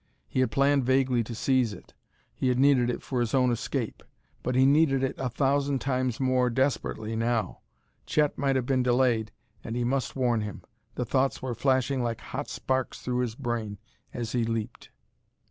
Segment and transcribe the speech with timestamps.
[0.27, 1.93] He had planned vaguely to seize it;
[2.33, 4.01] he had needed it for his own escape;
[4.41, 7.59] but he needed it a thousand times more desperately now.
[8.07, 9.31] Chet might have been delayed,
[9.63, 10.63] and he must warn him....
[10.95, 13.77] The thoughts were flashing like hot sparks through his brain
[14.11, 14.89] as he leaped.